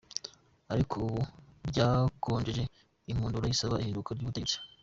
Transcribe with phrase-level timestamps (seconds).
[0.73, 1.19] Ariko ubu
[1.69, 2.63] ryakongeje
[3.11, 4.57] inkundura isaba ihinduka ry'ubutegetsi.